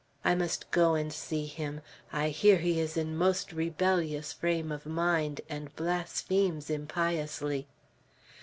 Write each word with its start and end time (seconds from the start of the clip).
I 0.25 0.33
must 0.33 0.71
go 0.71 0.95
and 0.95 1.13
see 1.13 1.45
him; 1.45 1.81
I 2.11 2.29
hear 2.29 2.57
he 2.57 2.79
is 2.79 2.97
in 2.97 3.15
most 3.15 3.53
rebellious 3.53 4.33
frame 4.33 4.71
of 4.71 4.87
mind, 4.87 5.41
and 5.47 5.75
blasphemes 5.75 6.71
impiously." 6.71 7.67